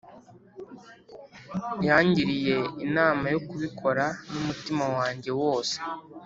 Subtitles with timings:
[1.87, 5.77] yangiriye inama yo kubikora numutima wanjye wose